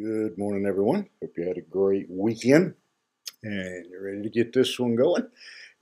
Good 0.00 0.38
morning, 0.38 0.64
everyone. 0.64 1.10
Hope 1.20 1.36
you 1.36 1.46
had 1.46 1.58
a 1.58 1.62
great 1.62 2.06
weekend 2.08 2.72
and 3.42 3.84
you're 3.90 4.04
ready 4.04 4.22
to 4.22 4.30
get 4.30 4.50
this 4.50 4.78
one 4.78 4.94
going. 4.96 5.26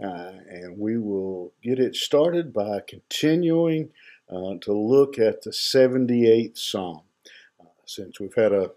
Uh, 0.03 0.33
and 0.49 0.77
we 0.77 0.99
will 0.99 1.53
get 1.63 1.79
it 1.79 1.95
started 1.95 2.53
by 2.53 2.81
continuing 2.89 3.91
uh, 4.29 4.55
to 4.63 4.73
look 4.73 5.21
at 5.21 5.43
the 5.43 5.51
78th 5.51 6.59
Psalm. 6.59 7.03
Uh, 7.61 7.67
since 7.85 8.19
we've 8.19 8.35
had 8.35 8.53
a 8.53 8.73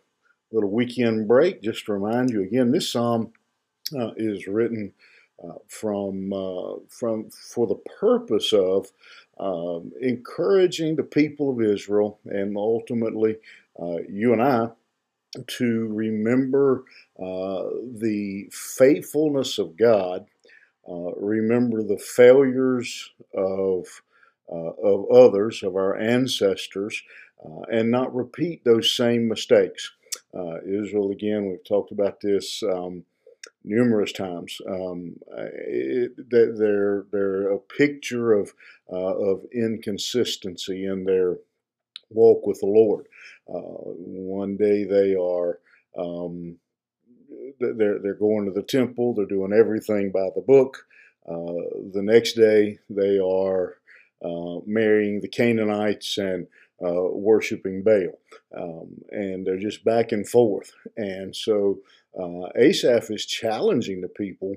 little 0.52 0.70
weekend 0.70 1.28
break, 1.28 1.64
just 1.64 1.86
to 1.86 1.94
remind 1.94 2.30
you 2.30 2.44
again, 2.44 2.72
this 2.72 2.92
Psalm 2.92 3.32
uh, 3.98 4.12
is 4.18 4.46
written 4.46 4.94
uh, 5.44 5.56
from, 5.68 6.32
uh, 6.34 6.74
from 6.88 7.32
for 7.32 7.66
the 7.66 7.82
purpose 8.00 8.54
of 8.54 8.92
um, 9.40 9.92
encouraging 10.02 10.98
the 10.98 11.04
people 11.04 11.50
of 11.50 11.62
Israel 11.64 12.20
and 12.26 12.56
ultimately 12.56 13.38
you 14.08 14.34
and 14.34 14.44
I 14.44 14.70
to 15.48 15.88
remember 15.88 16.84
uh, 17.20 17.64
the 18.00 18.50
faithfulness 18.52 19.58
of 19.58 19.78
God, 19.78 20.26
uh, 20.90 21.12
remember 21.16 21.84
the 21.84 21.98
failures 22.00 23.12
of, 23.36 23.86
uh, 24.52 24.74
of 24.84 25.10
others, 25.12 25.64
of 25.64 25.76
our 25.76 25.98
ancestors, 25.98 27.02
uh, 27.46 27.62
and 27.72 27.90
not 27.90 28.14
repeat 28.14 28.64
those 28.64 28.96
same 28.96 29.28
mistakes. 29.28 29.92
Uh, 30.34 30.62
Israel, 30.62 31.12
again, 31.12 31.48
we've 31.50 31.64
talked 31.64 31.92
about 31.92 32.20
this 32.22 32.64
um, 32.64 33.04
numerous 33.64 34.12
times. 34.12 34.58
Um, 34.68 35.16
it, 35.38 36.12
they're, 36.30 37.06
they're 37.12 37.52
a 37.52 37.60
picture 37.60 38.34
of, 38.34 38.54
uh, 38.92 38.96
of 38.96 39.44
inconsistency 39.54 40.86
in 40.86 41.06
their 41.06 41.38
walk 42.10 42.46
with 42.46 42.60
the 42.60 42.68
Lord. 42.68 43.08
Uh, 43.54 43.60
one 43.60 44.56
day 44.58 44.84
they 44.84 45.16
are 45.16 45.60
um, 45.98 46.58
they're 47.60 48.00
they're 48.00 48.14
going 48.14 48.46
to 48.46 48.52
the 48.52 48.64
temple. 48.64 49.14
They're 49.14 49.26
doing 49.26 49.54
everything 49.54 50.12
by 50.12 50.30
the 50.36 50.42
book. 50.42 50.86
Uh, 51.28 51.90
the 51.94 52.02
next 52.02 52.34
day 52.34 52.80
they 52.90 53.20
are 53.20 53.78
uh, 54.24 54.62
marrying 54.66 55.22
the 55.22 55.28
Canaanites 55.28 56.18
and 56.18 56.48
worshiping 56.80 57.84
Baal, 57.84 58.18
um, 58.58 58.90
and 59.12 59.46
they're 59.46 59.60
just 59.60 59.84
back 59.84 60.12
and 60.12 60.28
forth. 60.28 60.72
And 60.98 61.36
so 61.36 61.80
Asaph 62.56 63.12
is 63.12 63.26
challenging 63.26 64.02
the 64.02 64.10
people 64.10 64.56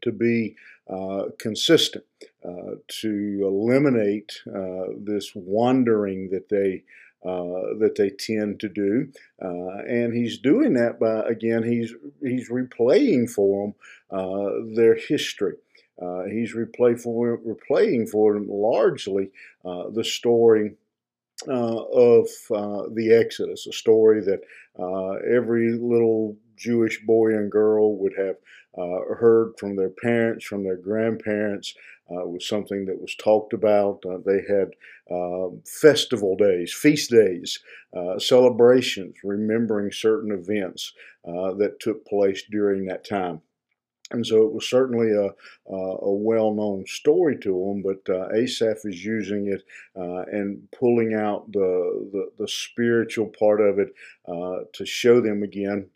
to 0.00 0.12
be 0.12 0.56
uh, 0.90 1.26
consistent, 1.38 2.04
uh, 2.44 2.74
to 2.88 3.40
eliminate 3.44 4.32
uh, 4.48 4.94
this 4.98 5.32
wandering 5.34 6.28
that 6.30 6.48
they 6.48 6.82
uh, 7.24 7.78
that 7.78 7.94
they 7.96 8.10
tend 8.10 8.60
to 8.60 8.68
do, 8.68 9.12
uh, 9.42 9.82
and 9.86 10.14
he's 10.14 10.38
doing 10.38 10.74
that 10.74 10.98
by 10.98 11.20
again 11.22 11.62
he's 11.62 11.94
he's 12.20 12.50
replaying 12.50 13.30
for 13.30 13.66
them 13.66 13.74
uh, 14.18 14.50
their 14.74 14.94
history. 14.94 15.54
he's 16.30 16.54
replay 16.54 17.00
for, 17.00 17.38
replaying 17.38 18.08
for 18.08 18.34
them 18.34 18.48
largely 18.48 19.30
the 19.64 20.04
story 20.04 20.72
uh, 21.48 21.84
of 21.92 22.28
uh, 22.54 22.84
the 22.92 23.12
Exodus, 23.12 23.66
a 23.66 23.72
story 23.72 24.20
that 24.20 24.40
uh, 24.78 25.14
every 25.28 25.72
little 25.72 26.36
Jewish 26.56 27.04
boy 27.04 27.30
and 27.36 27.50
girl 27.50 27.96
would 27.96 28.14
have 28.16 28.36
uh, 28.76 29.14
heard 29.14 29.52
from 29.58 29.76
their 29.76 29.90
parents, 29.90 30.44
from 30.44 30.64
their 30.64 30.76
grandparents. 30.76 31.74
Uh, 32.10 32.26
was 32.26 32.46
something 32.46 32.84
that 32.84 33.00
was 33.00 33.14
talked 33.14 33.54
about. 33.54 34.04
Uh, 34.04 34.18
they 34.26 34.42
had 34.46 34.68
um, 35.10 35.62
festival 35.64 36.36
days, 36.36 36.70
feast 36.70 37.10
days, 37.10 37.60
celebrations, 38.18 39.14
remembering 39.24 39.90
certain 39.90 40.30
events 40.30 40.92
that 41.24 41.76
took 41.80 42.04
place 42.04 42.42
during 42.50 42.84
that 42.84 43.08
time. 43.08 43.40
And 44.12 44.26
so 44.26 44.44
it 44.44 44.52
was 44.52 44.68
certainly 44.68 45.10
a, 45.12 45.30
a 45.72 46.12
well 46.12 46.52
known 46.52 46.84
story 46.86 47.38
to 47.38 47.50
them, 47.50 47.82
but 47.82 48.14
uh, 48.14 48.28
Asaph 48.34 48.84
is 48.84 49.04
using 49.04 49.48
it 49.48 49.62
uh, 49.96 50.22
and 50.30 50.68
pulling 50.70 51.14
out 51.14 51.50
the, 51.50 52.08
the, 52.12 52.30
the, 52.38 52.48
spiritual 52.48 53.26
part 53.26 53.60
of 53.60 53.78
it 53.78 53.94
uh, 54.28 54.64
to 54.74 54.84
show 54.84 55.20
them 55.20 55.42
again 55.42 55.86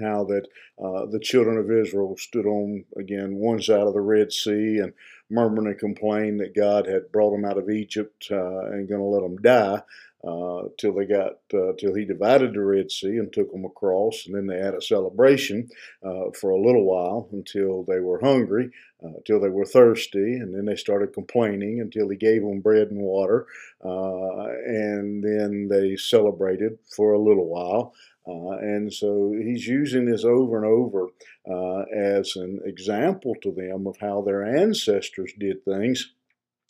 how 0.00 0.24
that 0.24 0.46
uh, 0.82 1.06
the 1.06 1.20
children 1.20 1.58
of 1.58 1.70
Israel 1.70 2.16
stood 2.18 2.46
on, 2.46 2.84
again, 2.96 3.36
one 3.36 3.60
side 3.62 3.80
of 3.80 3.94
the 3.94 4.00
Red 4.00 4.32
Sea 4.32 4.78
and 4.78 4.92
murmured 5.30 5.66
and 5.66 5.78
complained 5.78 6.40
that 6.40 6.54
God 6.54 6.86
had 6.86 7.12
brought 7.12 7.30
them 7.30 7.44
out 7.44 7.58
of 7.58 7.70
Egypt 7.70 8.28
uh, 8.30 8.66
and 8.66 8.88
going 8.88 9.00
to 9.00 9.04
let 9.04 9.22
them 9.22 9.36
die 9.38 9.82
uh, 10.26 10.68
till 10.76 10.92
they 10.92 11.04
got 11.04 11.34
uh, 11.54 11.72
till 11.78 11.94
he 11.94 12.04
divided 12.04 12.52
the 12.52 12.60
Red 12.60 12.90
Sea 12.90 13.18
and 13.18 13.32
took 13.32 13.52
them 13.52 13.64
across, 13.64 14.26
and 14.26 14.34
then 14.34 14.46
they 14.46 14.58
had 14.58 14.74
a 14.74 14.82
celebration 14.82 15.68
uh, 16.02 16.30
for 16.38 16.50
a 16.50 16.60
little 16.60 16.84
while 16.84 17.28
until 17.32 17.84
they 17.84 18.00
were 18.00 18.20
hungry, 18.20 18.70
uh, 19.04 19.08
until 19.08 19.40
they 19.40 19.48
were 19.48 19.64
thirsty, 19.64 20.34
and 20.34 20.52
then 20.54 20.64
they 20.64 20.74
started 20.74 21.14
complaining 21.14 21.80
until 21.80 22.08
he 22.08 22.16
gave 22.16 22.42
them 22.42 22.60
bread 22.60 22.88
and 22.88 23.00
water, 23.00 23.46
uh, 23.84 24.46
and 24.66 25.22
then 25.22 25.68
they 25.68 25.96
celebrated 25.96 26.76
for 26.94 27.12
a 27.12 27.22
little 27.22 27.46
while. 27.46 27.94
Uh, 28.28 28.58
and 28.58 28.92
so 28.92 29.32
he's 29.40 29.68
using 29.68 30.04
this 30.04 30.24
over 30.24 30.56
and 30.56 30.66
over 30.66 31.06
as 31.94 32.34
an 32.34 32.60
example 32.64 33.36
to 33.40 33.52
them 33.52 33.86
of 33.86 33.96
how 34.00 34.20
their 34.20 34.44
ancestors 34.44 35.32
did 35.38 35.64
things 35.64 36.15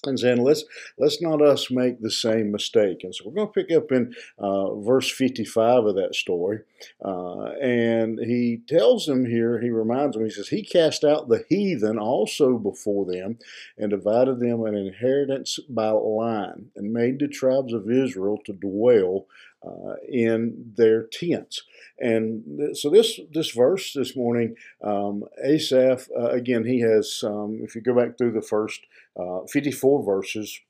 and 0.07 0.19
saying 0.19 0.43
let's 0.43 0.65
let's 0.99 1.21
not 1.21 1.43
us 1.43 1.71
make 1.71 2.01
the 2.01 2.11
same 2.11 2.51
mistake 2.51 3.03
and 3.03 3.15
so 3.15 3.25
we're 3.25 3.35
going 3.35 3.47
to 3.47 3.53
pick 3.53 3.71
up 3.77 3.93
in 3.93 4.15
uh, 4.39 4.75
verse 4.77 5.11
55 5.11 5.87
of 5.87 5.95
that 5.97 6.15
story 6.15 6.61
uh, 7.05 7.51
and 7.61 8.19
he 8.21 8.61
tells 8.69 9.07
them 9.07 9.27
here 9.27 9.61
he 9.61 9.71
reminds 9.71 10.17
them 10.17 10.25
he 10.25 10.31
says 10.31 10.49
he 10.49 10.63
cast 10.63 11.05
out 11.05 11.29
the 11.29 11.45
heathen 11.49 11.99
also 11.99 12.59
before 12.59 13.05
them 13.07 13.39
and 13.79 13.91
divided 13.91 14.41
them 14.41 14.65
an 14.65 14.75
inheritance 14.75 15.59
by 15.69 15.91
line 15.91 16.71
and 16.77 16.93
made 16.93 17.19
the 17.19 17.29
tribes 17.29 17.73
of 17.73 17.91
israel 17.91 18.39
to 18.45 18.53
dwell 18.53 19.27
uh, 19.67 19.95
in 20.09 20.73
their 20.77 21.05
tents. 21.05 21.63
And 21.99 22.45
th- 22.59 22.77
so 22.77 22.91
this 22.91 23.21
this 23.33 23.51
verse 23.51 23.93
this 23.95 24.17
morning, 24.17 24.57
um, 24.83 25.25
Asaph 25.45 26.09
uh, 26.17 26.31
again 26.31 26.65
he 26.65 26.81
has. 26.81 27.23
Um, 27.25 27.61
if 27.63 27.75
you 27.75 27.81
go 27.81 27.95
back 27.95 28.19
through 28.19 28.33
the 28.33 28.43
first 28.43 28.81
uh, 29.19 29.41
54 29.51 30.05
verses. 30.05 30.61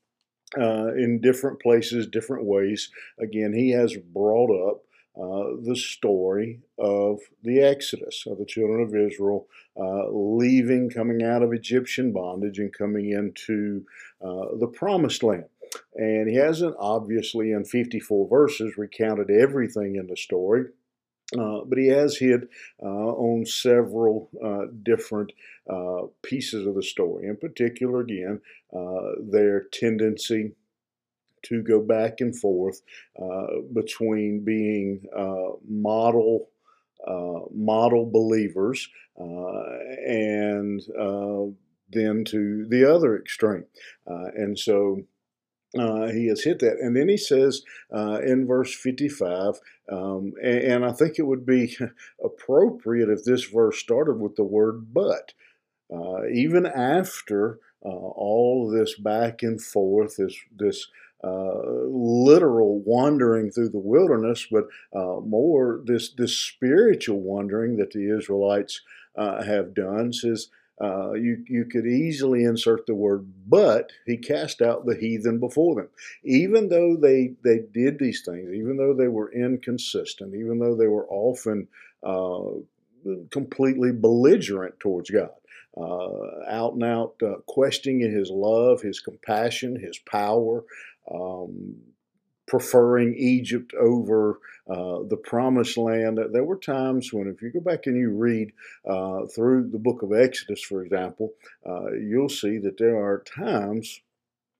Uh, 0.56 0.94
in 0.94 1.20
different 1.20 1.60
places, 1.60 2.06
different 2.06 2.44
ways. 2.44 2.88
Again, 3.18 3.52
he 3.52 3.70
has 3.70 3.96
brought 3.96 4.70
up 4.70 4.84
uh, 5.20 5.56
the 5.64 5.74
story 5.74 6.60
of 6.78 7.20
the 7.42 7.60
Exodus 7.60 8.24
of 8.26 8.36
the 8.36 8.44
children 8.44 8.82
of 8.82 8.94
Israel 8.94 9.48
uh, 9.78 10.10
leaving, 10.10 10.90
coming 10.90 11.22
out 11.22 11.42
of 11.42 11.54
Egyptian 11.54 12.12
bondage, 12.12 12.58
and 12.58 12.72
coming 12.72 13.10
into 13.10 13.84
uh, 14.22 14.54
the 14.58 14.66
promised 14.66 15.22
land. 15.22 15.46
And 15.94 16.28
he 16.28 16.36
hasn't 16.36 16.76
obviously, 16.78 17.52
in 17.52 17.64
54 17.64 18.28
verses, 18.28 18.76
recounted 18.76 19.30
everything 19.30 19.96
in 19.96 20.06
the 20.06 20.16
story. 20.16 20.66
Uh, 21.36 21.60
but 21.64 21.76
he 21.76 21.88
has 21.88 22.16
hit 22.16 22.48
uh, 22.82 22.86
on 22.86 23.44
several 23.44 24.30
uh, 24.44 24.66
different 24.84 25.32
uh, 25.68 26.02
pieces 26.22 26.66
of 26.66 26.76
the 26.76 26.82
story. 26.82 27.26
In 27.26 27.36
particular, 27.36 28.00
again, 28.00 28.40
uh, 28.72 29.12
their 29.20 29.64
tendency 29.72 30.52
to 31.42 31.62
go 31.62 31.80
back 31.80 32.20
and 32.20 32.36
forth 32.36 32.80
between 33.72 34.44
being 34.44 35.06
model 35.68 36.48
model 37.52 38.10
believers 38.10 38.88
and 39.16 40.82
then 41.90 42.24
to 42.24 42.66
the 42.68 42.84
other 42.84 43.16
extreme. 43.16 43.64
and 44.06 44.58
so 44.58 45.02
uh, 45.78 46.08
he 46.08 46.28
has 46.28 46.42
hit 46.44 46.60
that. 46.60 46.78
And 46.80 46.96
then 46.96 47.08
he 47.08 47.16
says 47.16 47.62
uh, 47.92 48.20
in 48.24 48.46
verse 48.46 48.74
55, 48.74 49.60
um, 49.90 50.34
and, 50.42 50.58
and, 50.58 50.84
I 50.84 50.92
think 50.92 51.18
it 51.18 51.26
would 51.26 51.46
be 51.46 51.76
appropriate 52.24 53.08
if 53.08 53.24
this 53.24 53.44
verse 53.44 53.78
started 53.78 54.18
with 54.18 54.36
the 54.36 54.44
word 54.44 54.92
but. 54.92 55.32
Uh, 55.92 56.26
even 56.32 56.66
after 56.66 57.60
uh, 57.84 57.88
all 57.88 58.68
this 58.68 58.98
back 58.98 59.42
and 59.42 59.62
forth, 59.62 60.16
this, 60.16 60.36
this 60.56 60.88
uh, 61.22 61.86
literal 61.88 62.80
wandering 62.80 63.50
through 63.50 63.68
the 63.68 63.78
wilderness, 63.78 64.48
but 64.50 64.64
uh, 64.92 65.20
more 65.20 65.82
this, 65.84 66.10
this 66.10 66.36
spiritual 66.36 67.20
wandering 67.20 67.76
that 67.76 67.92
the 67.92 68.16
Israelites 68.16 68.80
have 69.16 69.72
done, 69.74 70.12
says, 70.12 70.48
uh, 70.80 71.12
you, 71.12 71.42
you 71.48 71.64
could 71.64 71.86
easily 71.86 72.44
insert 72.44 72.86
the 72.86 72.94
word 72.94 73.26
but 73.46 73.90
he 74.04 74.16
cast 74.16 74.60
out 74.60 74.84
the 74.84 74.96
heathen 74.96 75.38
before 75.38 75.74
them. 75.74 75.88
Even 76.24 76.68
though 76.68 76.96
they 76.96 77.32
they 77.42 77.60
did 77.72 77.98
these 77.98 78.22
things 78.24 78.50
even 78.52 78.76
though 78.76 78.94
they 78.94 79.08
were 79.08 79.32
inconsistent 79.32 80.34
even 80.34 80.58
though 80.58 80.76
they 80.76 80.88
were 80.88 81.06
often 81.08 81.68
uh, 82.02 82.42
completely 83.30 83.92
belligerent 83.92 84.78
towards 84.80 85.10
god 85.10 85.30
uh, 85.76 86.44
out 86.48 86.74
and 86.74 86.84
out 86.84 87.14
uh, 87.22 87.36
questioning 87.46 88.00
his 88.00 88.30
love 88.30 88.82
his 88.82 89.00
compassion 89.00 89.78
his 89.78 89.98
power 89.98 90.64
um, 91.10 91.76
preferring 92.46 93.14
Egypt 93.16 93.72
over 93.74 94.40
uh, 94.68 95.02
the 95.08 95.20
promised 95.22 95.76
land. 95.76 96.18
There 96.32 96.44
were 96.44 96.58
times 96.58 97.12
when, 97.12 97.28
if 97.28 97.42
you 97.42 97.50
go 97.50 97.60
back 97.60 97.86
and 97.86 97.96
you 97.96 98.10
read 98.10 98.52
uh, 98.84 99.26
through 99.26 99.70
the 99.70 99.78
book 99.78 100.02
of 100.02 100.12
Exodus, 100.12 100.62
for 100.62 100.82
example, 100.82 101.34
uh, 101.68 101.92
you'll 101.92 102.28
see 102.28 102.58
that 102.58 102.78
there 102.78 102.96
are 102.96 103.22
times 103.22 104.00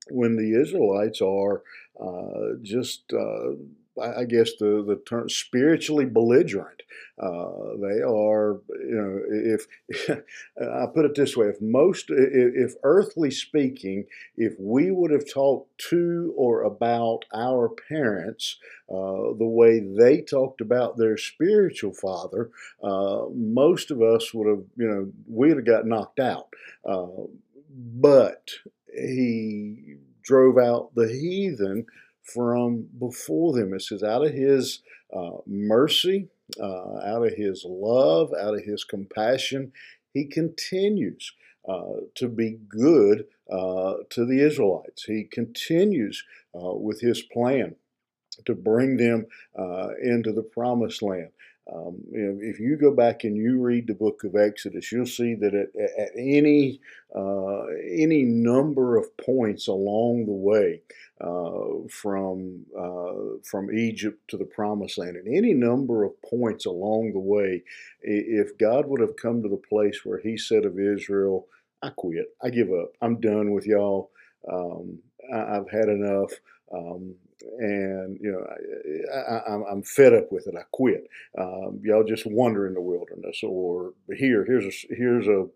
when 0.09 0.37
the 0.37 0.61
Israelites 0.61 1.21
are 1.21 1.63
uh, 2.01 2.57
just 2.63 3.13
uh, 3.13 3.53
I 4.03 4.25
guess 4.25 4.51
the 4.59 4.85
the 4.87 5.01
term 5.07 5.29
spiritually 5.29 6.05
belligerent. 6.05 6.83
Uh, 7.19 7.77
they 7.81 8.03
are, 8.03 8.61
you 8.69 8.95
know, 8.95 9.21
if 9.31 9.67
I 10.61 10.87
put 10.93 11.07
it 11.07 11.15
this 11.15 11.35
way, 11.35 11.47
if 11.47 11.63
most, 11.63 12.11
if, 12.11 12.73
if 12.73 12.75
earthly 12.83 13.31
speaking, 13.31 14.05
if 14.37 14.53
we 14.59 14.91
would 14.91 15.11
have 15.11 15.31
talked 15.33 15.79
to 15.89 16.35
or 16.37 16.63
about 16.63 17.25
our 17.35 17.71
parents 17.89 18.59
uh, 18.91 19.33
the 19.39 19.47
way 19.47 19.81
they 19.81 20.21
talked 20.21 20.61
about 20.61 20.99
their 20.99 21.17
spiritual 21.17 21.95
father, 21.95 22.51
uh, 22.83 23.25
most 23.35 23.91
of 23.91 24.03
us 24.03 24.35
would 24.35 24.47
have, 24.47 24.65
you 24.77 24.87
know, 24.87 25.11
we'd 25.27 25.57
have 25.57 25.65
got 25.65 25.87
knocked 25.87 26.21
out. 26.21 26.49
Uh, 26.85 27.07
but 27.71 28.51
he 28.95 29.97
drove 30.23 30.59
out 30.59 30.95
the 30.95 31.09
heathen 31.09 31.87
from 32.33 32.89
before 32.99 33.53
them. 33.53 33.75
It 33.75 33.83
says, 33.83 34.03
out 34.03 34.25
of 34.25 34.33
his 34.33 34.83
uh, 35.15 35.39
mercy, 35.47 36.29
uh, 36.61 36.99
out 36.99 37.27
of 37.27 37.35
his 37.35 37.65
love, 37.67 38.33
out 38.39 38.55
of 38.55 38.65
his 38.65 38.85
compassion, 38.85 39.73
he 40.13 40.25
continues 40.25 41.33
uh, 41.69 42.01
to 42.15 42.29
be 42.29 42.59
good 42.69 43.27
uh, 43.51 43.95
to 44.11 44.25
the 44.25 44.41
Israelites. 44.41 45.05
He 45.05 45.25
continues 45.25 46.25
uh, 46.55 46.75
with 46.75 47.01
his 47.01 47.23
plan 47.23 47.77
to 48.45 48.55
bring 48.55 48.97
them 48.97 49.27
uh, 49.59 49.91
into 50.03 50.33
the 50.33 50.43
promised 50.43 51.03
land. 51.03 51.31
Um, 51.73 51.97
if 52.13 52.61
you 52.61 52.77
go 52.77 52.93
back 52.93 53.25
and 53.25 53.37
you 53.37 53.61
read 53.61 53.89
the 53.89 53.95
book 53.95 54.23
of 54.23 54.37
Exodus, 54.37 54.93
you'll 54.93 55.05
see 55.05 55.35
that 55.35 55.53
at, 55.53 55.69
at 55.99 56.11
any 56.17 56.81
uh, 57.15 57.65
any 57.91 58.23
number 58.23 58.97
of 58.97 59.17
points 59.17 59.67
along 59.67 60.27
the 60.27 60.33
way, 60.33 60.83
uh, 61.21 61.89
from 61.91 62.65
uh, 62.79 63.39
from 63.43 63.73
Egypt 63.77 64.21
to 64.29 64.37
the 64.37 64.45
Promised 64.45 64.99
Land, 64.99 65.17
and 65.17 65.27
any 65.27 65.55
number 65.55 66.05
of 66.05 66.13
points 66.23 66.67
along 66.67 67.13
the 67.13 67.19
way, 67.19 67.65
if 68.01 68.57
God 68.59 68.87
would 68.87 69.01
have 69.01 69.17
come 69.17 69.43
to 69.43 69.49
the 69.49 69.57
place 69.57 70.05
where 70.05 70.19
He 70.19 70.37
said 70.37 70.65
of 70.65 70.79
Israel, 70.79 71.49
"I 71.83 71.89
quit, 71.91 72.29
I 72.43 72.51
give 72.51 72.71
up, 72.73 72.93
I'm 73.03 73.21
done 73.21 73.51
with 73.51 73.67
y'all, 73.67 74.11
um, 74.49 75.01
I, 75.35 75.55
have 75.55 75.71
had 75.71 75.89
enough." 75.89 76.33
Um, 76.73 77.17
and 77.59 78.19
you 78.21 78.33
know 78.33 78.47
I, 79.13 79.73
am 79.73 79.83
fed 79.83 80.15
up 80.15 80.33
with 80.33 80.47
it. 80.47 80.55
I 80.59 80.63
quit. 80.73 81.09
Um, 81.39 81.81
y'all 81.83 82.05
just 82.05 82.27
wander 82.27 82.67
in 82.67 82.75
the 82.75 82.81
wilderness, 82.81 83.41
or 83.43 83.93
here, 84.15 84.45
here's 84.45 84.65
a 84.65 84.95
here's 84.95 85.27
a, 85.27 85.47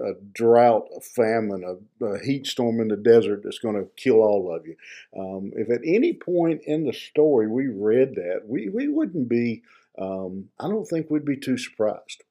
a 0.00 0.14
drought, 0.32 0.88
a 0.96 1.00
famine, 1.00 1.64
a, 1.64 2.04
a, 2.04 2.18
heat 2.20 2.46
storm 2.46 2.80
in 2.80 2.88
the 2.88 2.96
desert 2.96 3.42
that's 3.44 3.58
going 3.58 3.76
to 3.76 3.88
kill 3.96 4.16
all 4.16 4.54
of 4.54 4.66
you. 4.66 4.76
Um, 5.18 5.52
if 5.54 5.70
at 5.70 5.80
any 5.84 6.12
point 6.14 6.62
in 6.64 6.84
the 6.84 6.92
story 6.92 7.48
we 7.48 7.68
read 7.68 8.14
that, 8.16 8.42
we 8.46 8.68
we 8.68 8.88
wouldn't 8.88 9.28
be. 9.28 9.62
Um, 9.98 10.48
I 10.60 10.68
don't 10.68 10.86
think 10.86 11.10
we'd 11.10 11.24
be 11.24 11.36
too 11.36 11.58
surprised. 11.58 12.22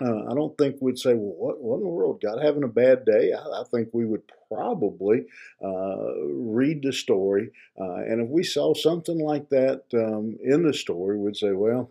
Uh, 0.00 0.24
I 0.30 0.34
don't 0.34 0.56
think 0.56 0.76
we'd 0.80 0.98
say, 0.98 1.14
well, 1.14 1.34
what, 1.36 1.60
what 1.60 1.76
in 1.76 1.82
the 1.82 1.88
world? 1.88 2.22
God 2.22 2.42
having 2.42 2.64
a 2.64 2.68
bad 2.68 3.04
day? 3.04 3.32
I, 3.32 3.60
I 3.60 3.64
think 3.70 3.90
we 3.92 4.06
would 4.06 4.22
probably 4.50 5.26
uh, 5.62 6.14
read 6.24 6.82
the 6.82 6.92
story. 6.92 7.50
Uh, 7.78 7.96
and 7.96 8.22
if 8.22 8.28
we 8.28 8.42
saw 8.42 8.72
something 8.72 9.18
like 9.18 9.50
that 9.50 9.82
um, 9.92 10.38
in 10.42 10.62
the 10.62 10.72
story, 10.72 11.18
we'd 11.18 11.36
say, 11.36 11.52
well, 11.52 11.90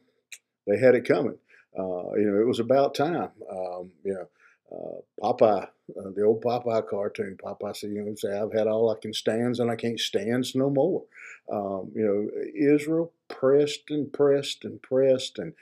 they 0.66 0.80
had 0.80 0.96
it 0.96 1.08
coming. 1.08 1.38
Uh, 1.78 2.14
you 2.16 2.30
know, 2.30 2.42
it 2.42 2.48
was 2.48 2.60
about 2.60 2.96
time. 2.96 3.30
Um, 3.50 3.92
you 4.04 4.14
know, 4.14 4.28
uh, 4.72 5.02
Popeye, 5.22 5.64
uh, 5.64 6.10
the 6.16 6.24
old 6.24 6.42
Popeye 6.42 6.88
cartoon, 6.88 7.38
Popeye 7.44 7.76
said, 7.76 7.92
you 7.92 8.02
know, 8.02 8.16
say, 8.16 8.38
I've 8.38 8.54
had 8.54 8.68
all 8.68 8.90
I 8.90 9.00
can 9.00 9.14
stands 9.14 9.60
and 9.60 9.70
I 9.70 9.76
can't 9.76 10.00
stands 10.00 10.56
no 10.56 10.70
more. 10.70 11.04
Um, 11.52 11.92
you 11.94 12.06
know, 12.06 12.74
Israel 12.76 13.12
pressed 13.28 13.90
and 13.90 14.12
pressed 14.12 14.64
and 14.64 14.82
pressed 14.82 15.40
and 15.40 15.54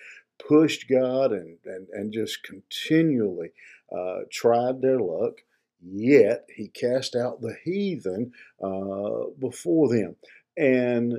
pushed 0.48 0.90
God 0.90 1.32
and, 1.32 1.58
and, 1.66 1.88
and 1.92 2.14
just 2.14 2.44
continually 2.44 3.52
uh, 3.96 4.20
tried 4.32 4.82
their 4.82 5.00
luck. 5.00 5.42
Yet 5.82 6.46
he 6.54 6.68
cast 6.68 7.16
out 7.16 7.42
the 7.42 7.56
heathen 7.64 8.34
uh, 8.62 9.30
before 9.40 9.90
them. 9.90 10.16
And 10.58 11.14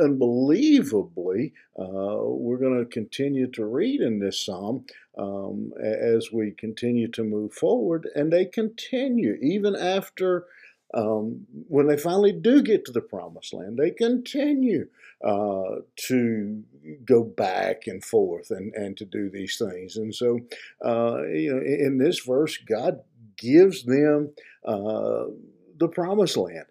unbelievably, 0.00 1.52
uh, 1.78 2.16
we're 2.22 2.58
going 2.58 2.78
to 2.78 2.90
continue 2.90 3.46
to 3.52 3.66
read 3.66 4.00
in 4.00 4.18
this 4.18 4.44
psalm 4.44 4.86
um, 5.18 5.72
as 5.80 6.32
we 6.32 6.52
continue 6.52 7.08
to 7.08 7.22
move 7.22 7.52
forward. 7.52 8.08
And 8.14 8.32
they 8.32 8.46
continue 8.46 9.36
even 9.42 9.76
after 9.76 10.46
um, 10.92 11.46
when 11.68 11.86
they 11.86 11.96
finally 11.96 12.32
do 12.32 12.62
get 12.62 12.84
to 12.84 12.92
the 12.92 13.00
promised 13.00 13.54
land, 13.54 13.78
they 13.78 13.90
continue 13.90 14.88
uh, 15.24 15.76
to 16.08 16.62
go 17.04 17.24
back 17.24 17.86
and 17.86 18.04
forth 18.04 18.50
and, 18.50 18.72
and 18.74 18.96
to 18.98 19.04
do 19.04 19.30
these 19.30 19.56
things. 19.56 19.96
And 19.96 20.14
so, 20.14 20.40
uh, 20.84 21.22
you 21.22 21.54
know, 21.54 21.62
in 21.62 21.98
this 21.98 22.20
verse, 22.20 22.58
God 22.58 23.00
gives 23.36 23.84
them 23.84 24.34
uh, 24.64 25.24
the 25.78 25.88
promised 25.88 26.36
land. 26.36 26.66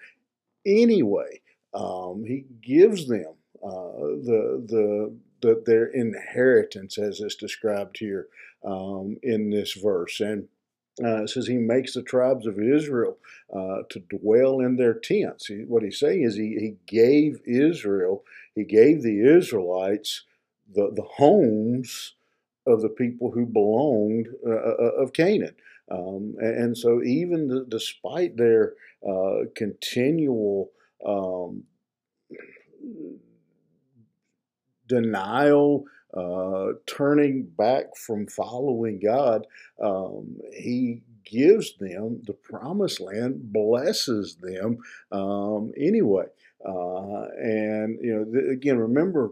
Anyway, 0.65 1.41
um, 1.73 2.23
He 2.25 2.45
gives 2.61 3.07
them 3.07 3.33
uh, 3.63 3.97
the 4.23 4.63
the 4.67 5.15
the, 5.41 5.61
their 5.65 5.87
inheritance 5.87 6.97
as 6.97 7.19
it's 7.19 7.35
described 7.35 7.97
here 7.97 8.27
um, 8.63 9.17
in 9.21 9.49
this 9.49 9.73
verse. 9.73 10.21
And 10.21 10.47
uh, 11.01 11.23
it 11.23 11.29
says 11.29 11.47
he 11.47 11.57
makes 11.57 11.93
the 11.93 12.03
tribes 12.03 12.45
of 12.45 12.59
Israel 12.59 13.17
uh, 13.55 13.79
to 13.89 13.99
dwell 13.99 14.59
in 14.59 14.75
their 14.75 14.93
tents. 14.93 15.47
He, 15.47 15.63
what 15.67 15.83
he's 15.83 15.99
saying 15.99 16.23
is 16.23 16.35
he, 16.35 16.55
he 16.59 16.75
gave 16.85 17.39
Israel, 17.45 18.23
he 18.53 18.63
gave 18.63 19.01
the 19.01 19.19
Israelites 19.25 20.23
the, 20.71 20.91
the 20.93 21.05
homes 21.15 22.13
of 22.67 22.81
the 22.81 22.89
people 22.89 23.31
who 23.31 23.45
belonged 23.45 24.27
uh, 24.45 24.51
uh 24.51 24.91
of 25.01 25.13
Canaan. 25.13 25.55
Um, 25.91 26.35
and, 26.39 26.57
and, 26.57 26.77
so 26.77 27.03
even 27.03 27.47
the, 27.47 27.65
despite 27.67 28.37
their 28.37 28.73
uh, 29.07 29.45
continual 29.55 30.71
um, 31.05 31.63
denial 34.87 35.85
uh, 36.15 36.73
turning 36.85 37.43
back 37.43 37.95
from 37.95 38.27
following 38.27 38.99
God, 38.99 39.47
um, 39.81 40.37
He 40.53 41.01
gives 41.25 41.75
them 41.77 42.21
the 42.25 42.33
promised 42.33 42.99
land, 42.99 43.51
blesses 43.51 44.35
them 44.35 44.77
um, 45.11 45.71
anyway. 45.77 46.25
Uh, 46.65 47.27
and, 47.41 47.97
you 48.01 48.13
know, 48.13 48.25
th- 48.25 48.51
again, 48.51 48.77
remember, 48.77 49.31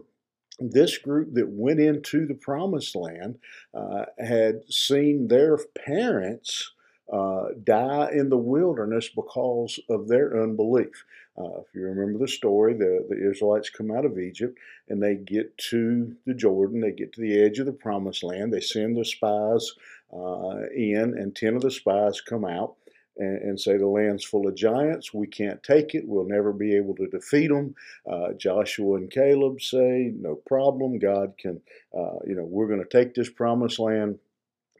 this 0.58 0.98
group 0.98 1.32
that 1.34 1.48
went 1.48 1.80
into 1.80 2.26
the 2.26 2.34
promised 2.34 2.94
land 2.94 3.38
uh, 3.74 4.04
had 4.18 4.60
seen 4.70 5.28
their 5.28 5.58
parents 5.84 6.72
uh, 7.12 7.48
die 7.64 8.10
in 8.12 8.28
the 8.28 8.36
wilderness 8.36 9.08
because 9.08 9.78
of 9.88 10.08
their 10.08 10.42
unbelief. 10.42 11.04
Uh, 11.38 11.60
if 11.60 11.74
you 11.74 11.82
remember 11.82 12.18
the 12.18 12.28
story, 12.28 12.74
the, 12.74 13.06
the 13.08 13.30
Israelites 13.30 13.70
come 13.70 13.90
out 13.90 14.04
of 14.04 14.18
Egypt 14.18 14.58
and 14.88 15.02
they 15.02 15.14
get 15.14 15.56
to 15.56 16.14
the 16.26 16.34
Jordan, 16.34 16.80
they 16.80 16.92
get 16.92 17.12
to 17.14 17.20
the 17.20 17.42
edge 17.42 17.58
of 17.58 17.66
the 17.66 17.72
promised 17.72 18.22
land, 18.22 18.52
they 18.52 18.60
send 18.60 18.96
the 18.96 19.04
spies 19.04 19.72
uh, 20.12 20.68
in, 20.74 21.14
and 21.18 21.34
10 21.34 21.56
of 21.56 21.62
the 21.62 21.70
spies 21.70 22.20
come 22.20 22.44
out 22.44 22.76
and, 23.18 23.60
say 23.60 23.76
the 23.76 23.86
land's 23.86 24.24
full 24.24 24.48
of 24.48 24.54
giants, 24.54 25.12
we 25.12 25.26
can't 25.26 25.62
take 25.62 25.94
it, 25.94 26.06
we'll 26.06 26.24
never 26.24 26.52
be 26.52 26.74
able 26.74 26.94
to 26.94 27.06
defeat 27.06 27.48
them. 27.48 27.74
Uh, 28.10 28.32
Joshua 28.32 28.96
and 28.96 29.10
Caleb 29.10 29.60
say, 29.60 30.12
no 30.16 30.34
problem, 30.34 30.98
God 30.98 31.34
can, 31.38 31.60
uh, 31.96 32.18
you 32.26 32.34
know, 32.34 32.44
we're 32.44 32.68
going 32.68 32.82
to 32.82 32.88
take 32.88 33.14
this 33.14 33.30
promised 33.30 33.78
land 33.78 34.18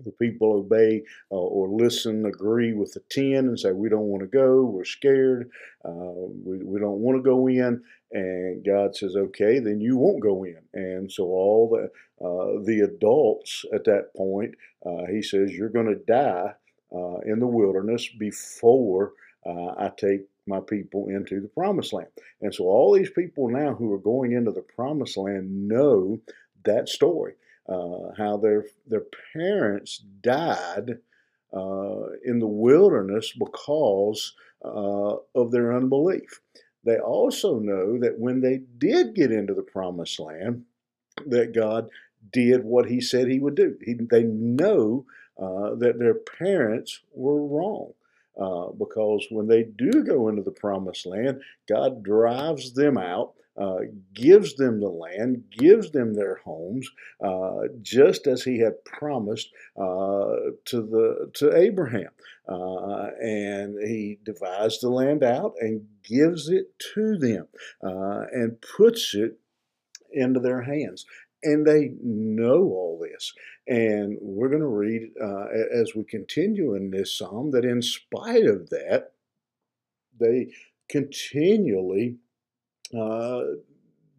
the 0.04 0.12
people 0.12 0.52
obey 0.52 1.02
uh, 1.30 1.36
or 1.36 1.68
listen, 1.68 2.26
agree 2.26 2.72
with 2.72 2.92
the 2.92 3.02
10 3.10 3.32
and 3.34 3.58
say, 3.58 3.72
we 3.72 3.88
don't 3.88 4.06
want 4.06 4.22
to 4.22 4.26
go, 4.26 4.64
we're 4.64 4.84
scared, 4.84 5.50
uh, 5.84 5.90
we, 5.90 6.58
we 6.58 6.80
don't 6.80 7.00
want 7.00 7.18
to 7.18 7.22
go 7.22 7.48
in. 7.48 7.82
And 8.12 8.64
God 8.64 8.94
says, 8.94 9.16
okay, 9.16 9.58
then 9.58 9.80
you 9.80 9.96
won't 9.96 10.22
go 10.22 10.44
in. 10.44 10.60
And 10.74 11.10
so 11.10 11.24
all 11.24 11.68
the, 11.70 11.84
uh, 12.24 12.62
the 12.64 12.80
adults 12.80 13.64
at 13.74 13.84
that 13.84 14.14
point, 14.14 14.54
uh, 14.84 15.06
he 15.10 15.22
says, 15.22 15.52
you're 15.52 15.70
going 15.70 15.86
to 15.86 15.96
die 15.96 16.52
uh, 16.94 17.18
in 17.24 17.40
the 17.40 17.46
wilderness 17.46 18.06
before 18.18 19.12
uh, 19.46 19.74
I 19.78 19.90
take 19.96 20.22
my 20.46 20.60
people 20.60 21.08
into 21.08 21.40
the 21.40 21.48
promised 21.48 21.92
land. 21.92 22.08
And 22.40 22.54
so 22.54 22.64
all 22.64 22.92
these 22.92 23.10
people 23.10 23.48
now 23.48 23.74
who 23.74 23.92
are 23.92 23.98
going 23.98 24.32
into 24.32 24.50
the 24.50 24.62
promised 24.62 25.16
land 25.16 25.68
know 25.68 26.18
that 26.64 26.88
story 26.88 27.34
uh, 27.68 28.12
how 28.16 28.36
their 28.36 28.66
their 28.86 29.04
parents 29.32 29.98
died 30.20 30.98
uh, 31.54 32.04
in 32.24 32.38
the 32.38 32.46
wilderness 32.46 33.32
because 33.32 34.34
uh, 34.64 35.16
of 35.34 35.50
their 35.50 35.74
unbelief. 35.74 36.40
they 36.84 36.98
also 36.98 37.58
know 37.58 37.98
that 37.98 38.18
when 38.18 38.40
they 38.40 38.60
did 38.78 39.14
get 39.14 39.30
into 39.30 39.54
the 39.54 39.62
promised 39.62 40.18
land, 40.18 40.64
that 41.26 41.54
God 41.54 41.88
did 42.32 42.64
what 42.64 42.88
he 42.88 43.00
said 43.00 43.28
he 43.28 43.38
would 43.38 43.54
do. 43.54 43.76
He, 43.84 43.94
they 43.94 44.22
know 44.24 45.04
uh, 45.40 45.74
that 45.76 45.98
their 45.98 46.14
parents 46.14 47.00
were 47.12 47.46
wrong. 47.46 47.92
Uh, 48.40 48.72
because 48.72 49.26
when 49.30 49.46
they 49.46 49.62
do 49.62 50.02
go 50.04 50.28
into 50.28 50.42
the 50.42 50.50
promised 50.50 51.04
land, 51.04 51.42
God 51.68 52.02
drives 52.02 52.72
them 52.72 52.96
out, 52.96 53.34
uh, 53.56 53.80
gives 54.14 54.54
them 54.56 54.80
the 54.80 54.88
land, 54.88 55.44
gives 55.50 55.90
them 55.90 56.14
their 56.14 56.36
homes, 56.44 56.88
uh, 57.22 57.62
just 57.80 58.26
as 58.26 58.42
He 58.42 58.58
had 58.60 58.84
promised 58.84 59.50
uh, 59.76 60.34
to 60.66 60.82
the 60.82 61.30
to 61.34 61.56
Abraham. 61.56 62.10
Uh, 62.48 63.08
and 63.20 63.76
He 63.86 64.18
divides 64.24 64.80
the 64.80 64.90
land 64.90 65.22
out 65.22 65.54
and 65.60 65.86
gives 66.02 66.48
it 66.48 66.78
to 66.94 67.16
them, 67.18 67.46
and 67.80 68.60
puts 68.60 69.14
it 69.14 69.38
into 70.12 70.40
their 70.40 70.62
hands 70.62 71.06
and 71.42 71.66
they 71.66 71.92
know 72.02 72.62
all 72.62 73.00
this. 73.02 73.32
And 73.66 74.16
we're 74.20 74.48
going 74.48 74.60
to 74.60 74.66
read 74.66 75.10
uh, 75.20 75.46
as 75.72 75.94
we 75.94 76.04
continue 76.04 76.74
in 76.74 76.90
this 76.90 77.16
psalm 77.16 77.50
that 77.52 77.64
in 77.64 77.82
spite 77.82 78.46
of 78.46 78.70
that, 78.70 79.12
they 80.18 80.52
continually 80.88 82.16
uh, 82.98 83.42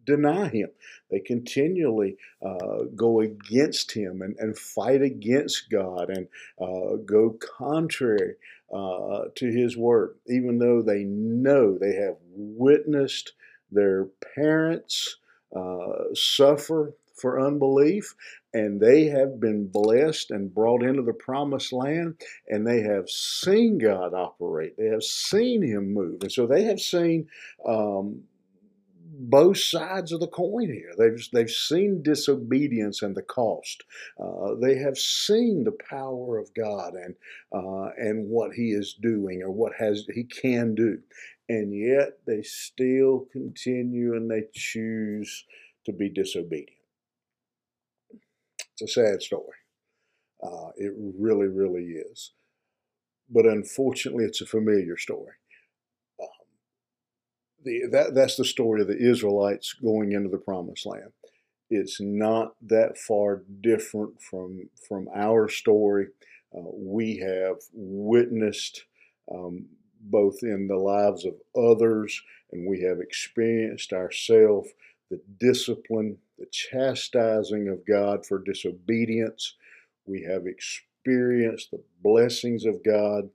deny 0.04 0.48
him. 0.48 0.68
They 1.10 1.20
continually 1.20 2.16
uh, 2.44 2.84
go 2.94 3.20
against 3.20 3.92
him 3.92 4.22
and, 4.22 4.36
and 4.38 4.56
fight 4.58 5.02
against 5.02 5.70
God 5.70 6.10
and 6.10 6.28
uh, 6.60 6.96
go 7.04 7.36
contrary 7.40 8.34
uh, 8.72 9.24
to 9.36 9.46
his 9.50 9.76
word, 9.76 10.16
even 10.28 10.58
though 10.58 10.82
they 10.82 11.04
know 11.04 11.78
they 11.78 11.94
have 11.94 12.16
witnessed 12.30 13.32
their 13.70 14.06
parents 14.34 15.16
uh, 15.54 16.14
suffer 16.14 16.94
for 17.14 17.40
unbelief, 17.40 18.14
and 18.52 18.80
they 18.80 19.04
have 19.04 19.38
been 19.38 19.68
blessed 19.68 20.32
and 20.32 20.52
brought 20.52 20.82
into 20.82 21.02
the 21.02 21.12
promised 21.12 21.72
land, 21.72 22.20
and 22.48 22.66
they 22.66 22.80
have 22.80 23.08
seen 23.08 23.78
God 23.78 24.14
operate. 24.14 24.76
They 24.76 24.86
have 24.86 25.04
seen 25.04 25.62
Him 25.62 25.94
move, 25.94 26.22
and 26.22 26.32
so 26.32 26.46
they 26.46 26.64
have 26.64 26.80
seen. 26.80 27.28
Um, 27.66 28.22
both 29.16 29.58
sides 29.58 30.12
of 30.12 30.20
the 30.20 30.26
coin 30.26 30.68
here. 30.68 30.92
They've, 30.98 31.28
they've 31.32 31.50
seen 31.50 32.02
disobedience 32.02 33.02
and 33.02 33.14
the 33.16 33.22
cost. 33.22 33.84
Uh, 34.22 34.54
they 34.60 34.76
have 34.76 34.98
seen 34.98 35.64
the 35.64 35.76
power 35.88 36.38
of 36.38 36.52
God 36.54 36.94
and, 36.94 37.14
uh, 37.54 37.90
and 37.96 38.28
what 38.28 38.52
He 38.54 38.72
is 38.72 38.94
doing 39.00 39.42
or 39.42 39.50
what 39.50 39.72
has 39.78 40.06
He 40.14 40.24
can 40.24 40.74
do. 40.74 40.98
And 41.48 41.74
yet 41.78 42.18
they 42.26 42.42
still 42.42 43.26
continue 43.32 44.14
and 44.14 44.30
they 44.30 44.44
choose 44.54 45.44
to 45.86 45.92
be 45.92 46.08
disobedient. 46.08 46.70
It's 48.72 48.82
a 48.82 48.88
sad 48.88 49.22
story. 49.22 49.58
Uh, 50.42 50.70
it 50.76 50.92
really, 50.96 51.46
really 51.46 51.84
is. 51.84 52.32
But 53.30 53.46
unfortunately, 53.46 54.24
it's 54.24 54.40
a 54.40 54.46
familiar 54.46 54.96
story. 54.96 55.34
The, 57.64 57.84
that, 57.92 58.14
that's 58.14 58.36
the 58.36 58.44
story 58.44 58.82
of 58.82 58.88
the 58.88 58.98
Israelites 58.98 59.72
going 59.72 60.12
into 60.12 60.28
the 60.28 60.38
promised 60.38 60.86
land. 60.86 61.12
It's 61.70 62.00
not 62.00 62.54
that 62.62 62.98
far 62.98 63.42
different 63.62 64.20
from, 64.20 64.68
from 64.86 65.08
our 65.14 65.48
story. 65.48 66.08
Uh, 66.54 66.60
we 66.74 67.16
have 67.16 67.56
witnessed 67.72 68.84
um, 69.32 69.66
both 70.00 70.36
in 70.42 70.68
the 70.68 70.76
lives 70.76 71.24
of 71.24 71.34
others 71.56 72.20
and 72.52 72.68
we 72.68 72.82
have 72.82 73.00
experienced 73.00 73.92
ourselves 73.92 74.68
the 75.10 75.20
discipline, 75.38 76.18
the 76.38 76.46
chastising 76.50 77.68
of 77.68 77.86
God 77.86 78.24
for 78.26 78.38
disobedience. 78.38 79.54
We 80.06 80.22
have 80.22 80.46
experienced 80.46 81.70
the 81.70 81.82
blessings 82.02 82.64
of 82.64 82.84
God, 82.84 83.28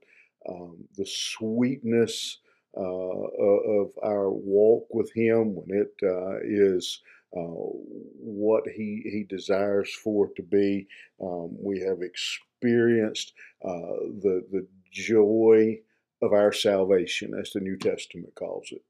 um, 0.48 0.84
the 0.96 1.06
sweetness 1.06 2.38
of 2.74 3.90
our 4.02 4.30
walk 4.30 4.86
with 4.90 5.12
Him 5.14 5.54
when 5.54 5.80
it 5.80 5.94
uh, 6.02 6.38
is 6.42 7.00
uh, 7.36 7.40
what 7.40 8.64
He 8.66 9.02
He 9.04 9.24
desires 9.28 9.92
for 10.02 10.26
it 10.26 10.36
to 10.36 10.42
be. 10.42 10.86
Um, 11.22 11.56
we 11.60 11.80
have 11.80 12.02
experienced 12.02 13.32
uh, 13.64 13.98
the 14.22 14.44
the 14.50 14.66
joy 14.90 15.78
of 16.22 16.32
our 16.32 16.52
salvation, 16.52 17.32
as 17.40 17.50
the 17.50 17.60
New 17.60 17.76
Testament 17.76 18.34
calls 18.34 18.68
it, 18.72 18.82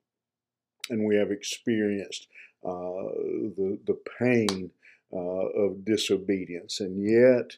and 0.90 1.04
we 1.04 1.16
have 1.16 1.30
experienced 1.30 2.26
uh, 2.64 3.12
the, 3.56 3.78
the 3.86 3.98
pain 4.18 4.70
uh, 5.12 5.16
of 5.16 5.84
disobedience. 5.84 6.80
And 6.80 7.02
yet, 7.02 7.56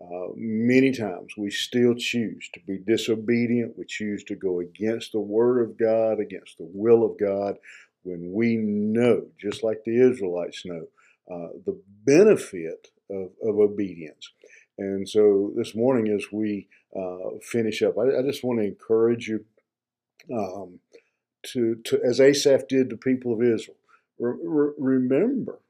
uh, 0.00 0.28
many 0.36 0.92
times 0.92 1.32
we 1.36 1.50
still 1.50 1.94
choose 1.94 2.50
to 2.52 2.60
be 2.66 2.78
disobedient. 2.78 3.78
We 3.78 3.84
choose 3.86 4.24
to 4.24 4.34
go 4.34 4.60
against 4.60 5.12
the 5.12 5.20
Word 5.20 5.62
of 5.62 5.78
God, 5.78 6.20
against 6.20 6.58
the 6.58 6.68
will 6.72 7.04
of 7.04 7.18
God, 7.18 7.56
when 8.02 8.32
we 8.32 8.56
know, 8.56 9.26
just 9.40 9.62
like 9.62 9.82
the 9.84 10.00
Israelites 10.00 10.64
know, 10.64 10.86
uh, 11.30 11.48
the 11.64 11.80
benefit 12.04 12.88
of, 13.10 13.30
of 13.42 13.58
obedience. 13.58 14.30
And 14.78 15.08
so 15.08 15.52
this 15.56 15.74
morning, 15.74 16.12
as 16.12 16.26
we 16.32 16.68
uh, 16.96 17.38
finish 17.40 17.82
up, 17.82 17.96
I, 17.96 18.18
I, 18.18 18.22
just 18.22 18.44
want 18.44 18.60
to 18.60 18.66
encourage 18.66 19.28
you 19.28 19.44
um, 20.32 20.80
to, 21.44 21.76
to, 21.84 22.00
as 22.04 22.20
Asaph 22.20 22.68
did 22.68 22.90
the 22.90 22.96
people 22.96 23.32
of 23.32 23.42
Israel, 23.42 23.76
re- 24.18 24.72
remember, 24.78 25.60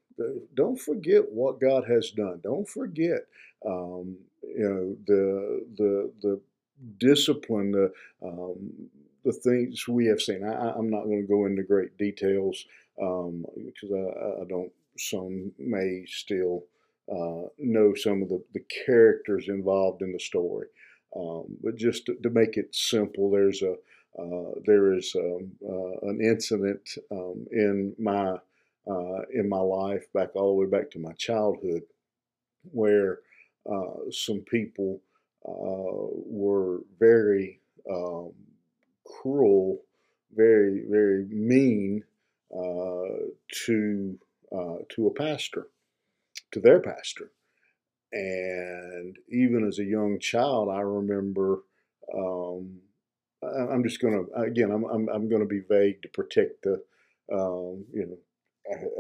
don't 0.55 0.81
forget 0.81 1.31
what 1.31 1.61
God 1.61 1.85
has 1.89 2.11
done. 2.11 2.41
Don't 2.43 2.69
forget, 2.69 3.27
um, 3.67 4.17
you 4.43 4.69
know, 4.69 4.97
the 5.07 5.67
the 5.77 6.13
the 6.23 6.41
discipline, 6.99 7.73
the 7.73 7.93
um, 8.23 8.71
the 9.25 9.33
things 9.33 9.89
we 9.89 10.07
have 10.07 10.21
seen. 10.21 10.45
I, 10.45 10.77
am 10.79 10.91
not 10.91 11.05
going 11.05 11.23
to 11.23 11.29
go 11.29 11.47
into 11.47 11.63
great 11.63 11.97
details 11.99 12.67
um, 13.01 13.45
because 13.65 13.91
I, 13.93 14.43
I, 14.43 14.45
don't. 14.49 14.71
Some 14.97 15.53
may 15.59 16.05
still 16.07 16.65
uh, 17.11 17.49
know 17.59 17.95
some 17.95 18.23
of 18.23 18.29
the, 18.29 18.43
the 18.53 18.65
characters 18.87 19.49
involved 19.49 20.03
in 20.03 20.13
the 20.13 20.21
story, 20.21 20.69
um, 21.17 21.45
but 21.63 21.77
just 21.77 22.07
to, 22.07 22.15
to, 22.23 22.31
make 22.31 22.57
it 22.57 22.75
simple, 22.75 23.31
there's 23.31 23.63
a 23.63 23.75
uh, 24.17 24.53
there 24.65 24.95
is 24.95 25.13
um, 25.17 25.51
uh, 25.69 26.09
an 26.09 26.21
incident 26.21 26.89
um, 27.11 27.47
in 27.51 27.95
my 27.99 28.37
uh, 28.89 29.23
in 29.33 29.49
my 29.49 29.59
life 29.59 30.05
back 30.13 30.37
all 30.37 30.57
the 30.57 30.65
way 30.65 30.67
back 30.67 30.91
to 30.91 30.99
my 31.01 31.13
childhood 31.15 31.83
where 32.71 33.19
uh, 33.71 34.11
some 34.11 34.41
people 34.41 35.01
uh, 35.47 36.09
were 36.27 36.81
very 36.99 37.61
um, 37.91 38.33
cruel, 39.05 39.81
very 40.35 40.85
very 40.89 41.25
mean 41.27 42.05
to 43.67 44.19
to 44.91 45.07
a 45.07 45.15
pastor, 45.15 45.69
to 46.53 46.61
their 46.61 46.81
pastor. 46.81 47.31
And 48.13 49.17
even 49.29 49.67
as 49.67 49.79
a 49.79 49.85
young 49.85 50.21
child, 50.21 50.69
I 50.69 50.81
remember 50.81 51.63
um, 52.17 52.81
I'm 53.43 53.83
just 53.83 54.01
going 54.01 54.27
to 54.27 54.41
again. 54.41 54.71
I'm 54.71 54.85
I'm, 54.85 55.09
I'm 55.09 55.29
going 55.29 55.43
to 55.43 55.49
be 55.49 55.61
vague 55.61 56.03
to 56.03 56.09
protect 56.09 56.63
the 56.63 56.83
um, 57.33 57.85
you 57.93 58.07
know 58.07 58.19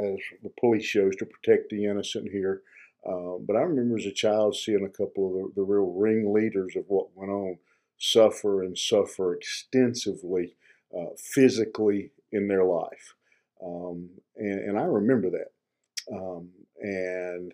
as 0.02 0.18
the 0.42 0.50
police 0.60 0.84
shows 0.84 1.16
to 1.16 1.26
protect 1.26 1.70
the 1.70 1.84
innocent 1.84 2.30
here. 2.30 2.62
Um, 3.06 3.44
but 3.46 3.56
I 3.56 3.60
remember 3.60 3.98
as 3.98 4.06
a 4.06 4.12
child 4.12 4.56
seeing 4.56 4.84
a 4.84 4.88
couple 4.88 5.26
of 5.26 5.54
the, 5.54 5.60
the 5.60 5.62
real 5.62 5.92
ringleaders 5.92 6.74
of 6.76 6.84
what 6.88 7.14
went 7.14 7.30
on 7.30 7.58
suffer 7.98 8.62
and 8.62 8.76
suffer 8.76 9.34
extensively 9.34 10.56
uh, 10.96 11.10
physically 11.16 12.10
in 12.32 12.48
their 12.48 12.64
life. 12.64 13.14
Um, 13.64 14.10
and, 14.36 14.60
and, 14.60 14.78
I 14.78 14.82
remember 14.82 15.30
that. 15.30 15.52
Um, 16.12 16.50
and 16.80 17.52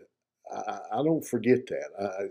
I, 0.52 0.78
I, 0.92 1.02
don't 1.02 1.24
forget 1.24 1.66
that. 1.66 1.88
I, 2.00 2.24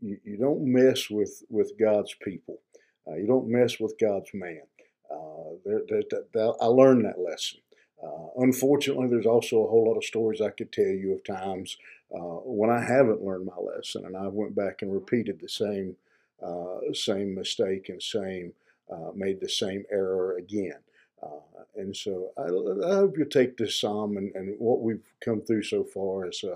you, 0.00 0.18
you, 0.24 0.36
don't 0.36 0.64
mess 0.64 1.08
with, 1.08 1.42
with 1.48 1.72
God's 1.78 2.14
people. 2.22 2.60
Uh, 3.08 3.14
you 3.14 3.26
don't 3.26 3.48
mess 3.48 3.80
with 3.80 3.94
God's 3.98 4.30
man. 4.34 4.62
Uh, 5.10 5.54
they're, 5.64 5.82
they're, 5.88 6.22
they're, 6.34 6.62
I 6.62 6.66
learned 6.66 7.04
that 7.06 7.18
lesson. 7.18 7.60
Uh, 8.02 8.28
unfortunately, 8.38 9.08
there's 9.08 9.26
also 9.26 9.64
a 9.64 9.68
whole 9.68 9.86
lot 9.88 9.96
of 9.96 10.04
stories 10.04 10.40
I 10.40 10.50
could 10.50 10.72
tell 10.72 10.84
you 10.84 11.14
of 11.14 11.24
times 11.24 11.76
uh, 12.14 12.40
when 12.44 12.70
I 12.70 12.82
haven't 12.82 13.22
learned 13.22 13.46
my 13.46 13.56
lesson 13.56 14.04
and 14.04 14.16
I 14.16 14.26
went 14.26 14.54
back 14.54 14.82
and 14.82 14.92
repeated 14.92 15.40
the 15.40 15.48
same 15.48 15.96
uh, 16.42 16.92
same 16.94 17.34
mistake 17.34 17.88
and 17.88 18.02
same 18.02 18.52
uh, 18.90 19.10
made 19.14 19.40
the 19.40 19.48
same 19.48 19.84
error 19.92 20.36
again. 20.38 20.78
Uh, 21.22 21.62
and 21.76 21.94
so 21.94 22.30
I, 22.38 22.44
I, 22.44 22.94
hope 22.94 23.18
you 23.18 23.26
take 23.26 23.56
this 23.56 23.78
psalm 23.78 24.16
and, 24.16 24.34
and, 24.34 24.58
what 24.58 24.80
we've 24.80 25.04
come 25.22 25.42
through 25.42 25.64
so 25.64 25.84
far 25.84 26.26
as 26.26 26.42
a 26.42 26.54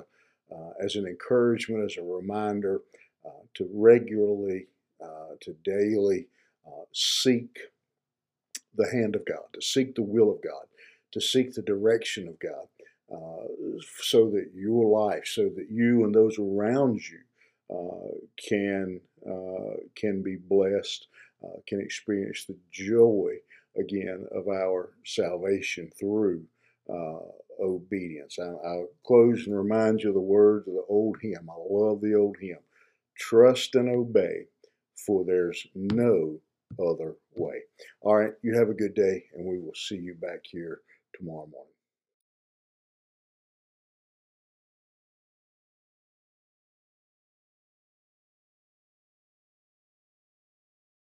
uh, 0.55 0.73
as 0.83 0.97
an 0.97 1.07
encouragement, 1.07 1.85
as 1.85 1.99
a 1.99 2.03
reminder 2.03 2.81
to 3.55 3.69
regularly, 3.73 4.67
to 5.41 5.55
daily 5.65 6.27
seek 6.93 7.59
the 8.75 8.91
hand 8.91 9.17
of 9.17 9.25
God, 9.25 9.45
to 9.53 9.63
seek 9.63 9.95
the 9.95 10.03
will 10.03 10.31
of 10.31 10.43
God, 10.43 10.67
to 11.13 11.21
seek 11.21 11.55
the 11.55 11.63
direction 11.63 12.29
of 12.29 12.39
God, 12.39 12.67
uh, 13.13 13.47
so 14.03 14.31
that 14.31 14.51
your 14.55 14.87
life, 14.87 15.27
so 15.27 15.51
that 15.57 15.67
you 15.71 16.05
and 16.05 16.15
those 16.15 16.39
around 16.39 17.01
you 17.09 17.21
uh, 17.75 18.15
can 18.49 19.01
uh, 19.27 19.77
can 19.95 20.23
be 20.23 20.37
blessed, 20.37 21.07
uh, 21.45 21.59
can 21.67 21.81
experience 21.81 22.45
the 22.45 22.57
joy 22.71 23.33
again 23.77 24.27
of 24.33 24.49
our 24.49 24.93
salvation 25.05 25.91
through 25.99 26.45
obedience. 27.61 28.39
I, 28.39 28.47
will 28.47 28.89
close 29.07 29.47
and 29.47 29.57
remind 29.57 30.01
you 30.01 30.11
of 30.11 30.15
the 30.15 30.21
words 30.21 30.69
of 30.69 30.75
the 30.75 30.85
old 30.89 31.17
hymn. 31.21 31.49
I 31.49 31.55
love 31.71 32.01
the 32.01 32.15
old 32.15 32.37
hymn. 32.41 32.59
Trust 33.17 33.75
and 33.75 33.89
obey, 33.89 34.47
for 35.07 35.25
there's 35.25 35.67
no 35.75 36.41
other 36.79 37.17
way. 37.37 37.61
All 38.01 38.17
right, 38.17 38.33
you 38.43 38.59
have 38.59 38.69
a 38.69 38.75
good 38.75 38.95
day, 38.95 39.25
and 39.35 39.47
we 39.47 39.59
will 39.59 39.75
see 39.75 39.97
you 39.97 40.15
back 40.15 40.41
here 40.45 40.81
tomorrow 41.17 41.49
morning. 41.51 41.74